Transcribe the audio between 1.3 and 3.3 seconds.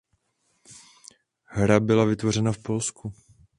Hra byla vytvořena v Polsku.